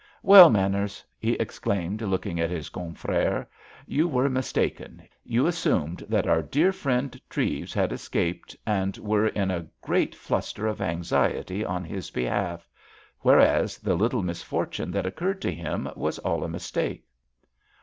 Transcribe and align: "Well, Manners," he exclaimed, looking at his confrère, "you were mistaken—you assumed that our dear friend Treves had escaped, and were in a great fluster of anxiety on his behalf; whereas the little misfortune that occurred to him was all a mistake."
"Well, 0.23 0.49
Manners," 0.49 1.05
he 1.19 1.33
exclaimed, 1.33 2.01
looking 2.01 2.39
at 2.39 2.49
his 2.49 2.71
confrère, 2.71 3.45
"you 3.85 4.07
were 4.07 4.31
mistaken—you 4.31 5.45
assumed 5.45 5.99
that 6.09 6.25
our 6.25 6.41
dear 6.41 6.71
friend 6.73 7.21
Treves 7.29 7.71
had 7.71 7.91
escaped, 7.91 8.55
and 8.65 8.97
were 8.97 9.27
in 9.27 9.51
a 9.51 9.67
great 9.81 10.15
fluster 10.15 10.65
of 10.65 10.81
anxiety 10.81 11.63
on 11.63 11.83
his 11.83 12.09
behalf; 12.09 12.67
whereas 13.19 13.77
the 13.77 13.93
little 13.93 14.23
misfortune 14.23 14.89
that 14.89 15.05
occurred 15.05 15.39
to 15.43 15.51
him 15.53 15.87
was 15.95 16.17
all 16.17 16.43
a 16.43 16.49
mistake." 16.49 17.05